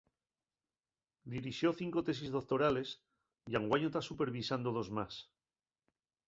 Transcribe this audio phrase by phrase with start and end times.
[1.33, 2.89] Dirixó cinco tesis doctorales
[3.45, 5.13] y anguaño ta supervisando dos más.